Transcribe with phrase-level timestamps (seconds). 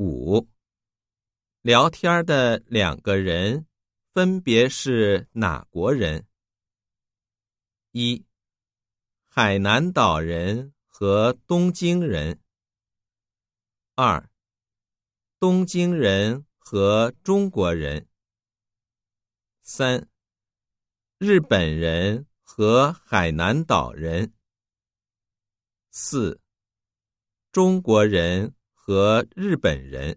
[0.00, 0.48] 五，
[1.60, 3.66] 聊天的两个人
[4.14, 6.26] 分别是哪国人？
[7.90, 8.24] 一，
[9.28, 12.40] 海南岛人和东京人。
[13.94, 14.30] 二，
[15.38, 18.08] 东京人和中国人。
[19.60, 20.08] 三，
[21.18, 24.32] 日本人和海南岛人。
[25.90, 26.40] 四，
[27.52, 28.54] 中国人。
[28.90, 30.16] 和日本人。